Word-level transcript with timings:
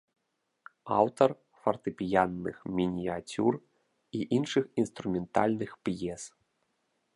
Аўтар 0.99 1.29
фартэпіянных 1.65 2.57
мініяцюр 2.79 3.53
і 4.21 4.25
іншых 4.41 4.63
інструментальных 4.85 5.71
п'ес. 5.87 6.21